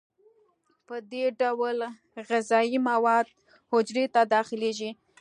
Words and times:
په 0.87 0.95
دې 1.11 1.25
ډول 1.41 1.77
غذایي 2.29 2.77
مواد 2.89 3.25
حجرې 3.71 4.05
ته 4.13 4.21
داخلیږي. 4.35 4.91